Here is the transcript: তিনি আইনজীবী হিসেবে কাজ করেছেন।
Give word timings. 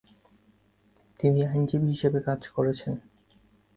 তিনি 1.19 1.39
আইনজীবী 1.45 1.87
হিসেবে 1.87 2.19
কাজ 2.21 2.41
করেছেন। 2.47 2.93